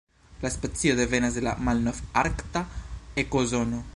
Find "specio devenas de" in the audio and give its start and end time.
0.53-1.43